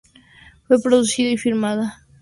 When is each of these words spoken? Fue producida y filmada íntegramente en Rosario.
Fue 0.67 0.81
producida 0.81 1.29
y 1.29 1.37
filmada 1.37 1.73
íntegramente 1.73 1.85
en 1.85 1.99
Rosario. 1.99 2.17